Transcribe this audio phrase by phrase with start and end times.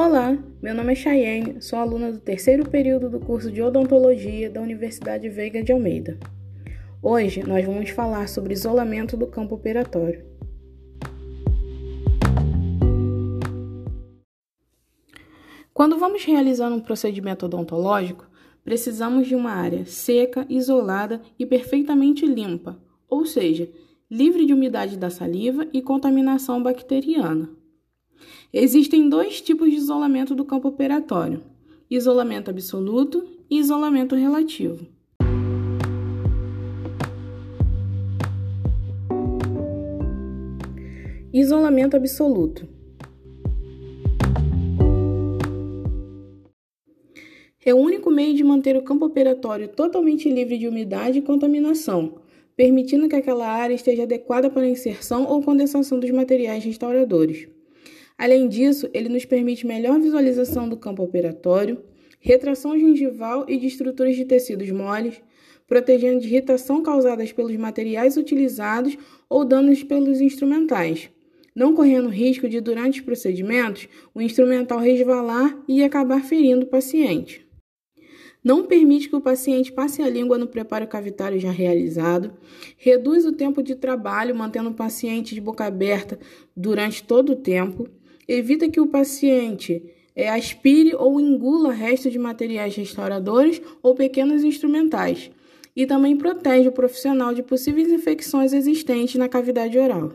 [0.00, 4.60] Olá, meu nome é Chayenne, sou aluna do terceiro período do curso de Odontologia da
[4.60, 6.16] Universidade Veiga de Almeida.
[7.02, 10.24] Hoje nós vamos falar sobre isolamento do campo operatório.
[15.74, 18.24] Quando vamos realizar um procedimento odontológico,
[18.62, 23.68] precisamos de uma área seca, isolada e perfeitamente limpa, ou seja,
[24.08, 27.57] livre de umidade da saliva e contaminação bacteriana.
[28.52, 31.42] Existem dois tipos de isolamento do campo operatório:
[31.90, 34.86] isolamento absoluto e isolamento relativo.
[41.32, 42.66] Isolamento absoluto.
[47.64, 52.14] É o único meio de manter o campo operatório totalmente livre de umidade e contaminação,
[52.56, 57.46] permitindo que aquela área esteja adequada para a inserção ou condensação dos materiais restauradores.
[58.18, 61.80] Além disso, ele nos permite melhor visualização do campo operatório,
[62.18, 65.22] retração gengival e de estruturas de tecidos moles,
[65.68, 68.98] protegendo de irritação causadas pelos materiais utilizados
[69.30, 71.08] ou danos pelos instrumentais,
[71.54, 77.46] não correndo risco de, durante os procedimentos, o instrumental resvalar e acabar ferindo o paciente.
[78.42, 82.32] Não permite que o paciente passe a língua no preparo cavitário já realizado,
[82.76, 86.18] reduz o tempo de trabalho, mantendo o paciente de boca aberta
[86.56, 87.88] durante todo o tempo,
[88.28, 89.82] evita que o paciente
[90.14, 95.30] é, aspire ou engula restos de materiais restauradores ou pequenos instrumentais,
[95.74, 100.12] e também protege o profissional de possíveis infecções existentes na cavidade oral.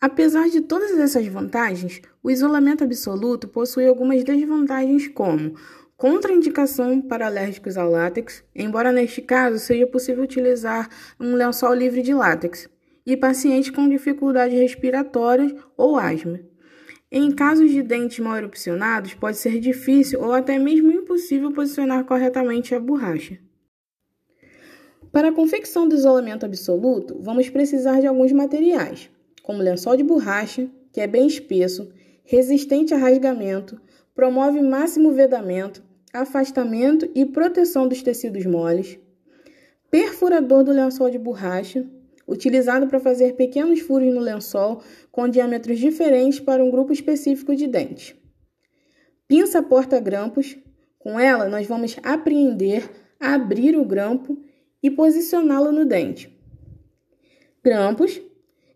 [0.00, 5.54] Apesar de todas essas vantagens, o isolamento absoluto possui algumas desvantagens, como
[5.96, 12.14] contraindicação para alérgicos ao látex, embora neste caso seja possível utilizar um lençol livre de
[12.14, 12.68] látex,
[13.04, 16.38] e pacientes com dificuldades respiratórias ou asma.
[17.10, 22.74] Em casos de dentes mal erupcionados, pode ser difícil ou até mesmo impossível posicionar corretamente
[22.74, 23.38] a borracha.
[25.10, 29.08] Para a confecção do isolamento absoluto, vamos precisar de alguns materiais,
[29.42, 31.90] como lençol de borracha, que é bem espesso,
[32.24, 33.80] resistente a rasgamento,
[34.14, 35.82] promove máximo vedamento,
[36.12, 38.98] afastamento e proteção dos tecidos moles,
[39.90, 41.86] perfurador do lençol de borracha,
[42.28, 47.66] utilizado para fazer pequenos furos no lençol com diâmetros diferentes para um grupo específico de
[47.66, 48.14] dentes.
[49.26, 50.56] Pinça porta-grampos.
[50.98, 54.38] Com ela, nós vamos apreender, abrir o grampo
[54.82, 56.36] e posicioná-lo no dente.
[57.64, 58.20] Grampos.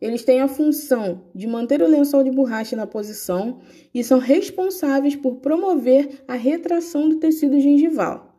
[0.00, 3.60] Eles têm a função de manter o lençol de borracha na posição
[3.92, 8.29] e são responsáveis por promover a retração do tecido gengival.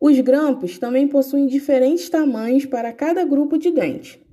[0.00, 4.24] Os grampos também possuem diferentes tamanhos para cada grupo de dente.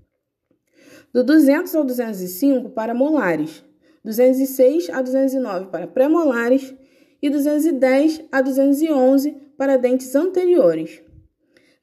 [1.13, 3.63] Do 200 ao 205 para molares,
[4.03, 6.75] 206 a 209 para pré-molares
[7.21, 11.01] e 210 a 211 para dentes anteriores.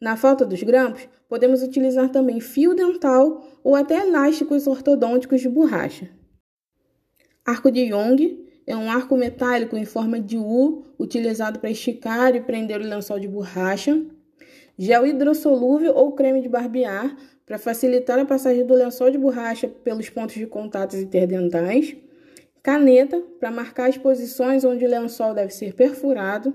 [0.00, 6.10] Na falta dos grampos, podemos utilizar também fio dental ou até elásticos ortodônticos de borracha.
[7.44, 12.41] Arco de Young é um arco metálico em forma de U, utilizado para esticar e
[12.41, 14.00] prender o lençol de borracha.
[14.78, 20.08] Gel hidrossolúvel ou creme de barbear, para facilitar a passagem do lençol de borracha pelos
[20.08, 21.97] pontos de contato interdentais.
[22.62, 26.54] Caneta, para marcar as posições onde o lençol deve ser perfurado.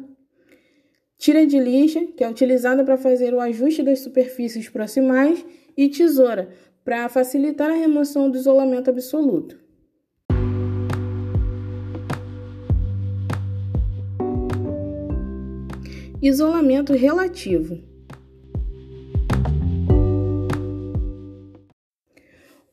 [1.17, 5.45] Tira de lixa, que é utilizada para fazer o ajuste das superfícies proximais.
[5.75, 6.47] E tesoura,
[6.85, 9.64] para facilitar a remoção do isolamento absoluto.
[16.27, 17.83] Isolamento relativo.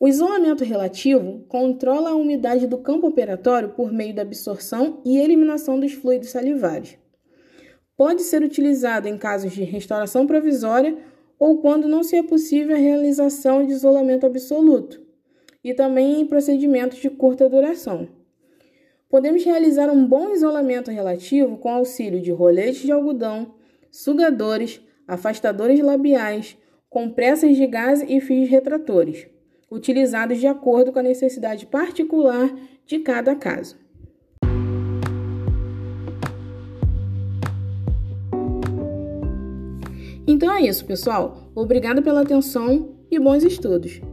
[0.01, 5.79] O isolamento relativo controla a umidade do campo operatório por meio da absorção e eliminação
[5.79, 6.97] dos fluidos salivares.
[7.95, 10.97] Pode ser utilizado em casos de restauração provisória
[11.39, 14.99] ou quando não se é possível a realização de isolamento absoluto,
[15.63, 18.22] e também em procedimentos de curta duração.
[19.13, 23.53] Podemos realizar um bom isolamento relativo com auxílio de roletes de algodão,
[23.91, 26.57] sugadores, afastadores labiais,
[26.89, 29.27] compressas de gás e fios retratores,
[29.71, 32.57] utilizados de acordo com a necessidade particular
[32.87, 33.77] de cada caso.
[40.27, 41.51] Então é isso, pessoal.
[41.55, 44.12] Obrigado pela atenção e bons estudos!